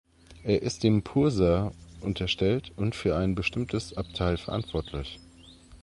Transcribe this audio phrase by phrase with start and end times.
[0.41, 5.19] Er ist dem Purser unterstellt und für ein bestimmtes Abteil verantwortlich.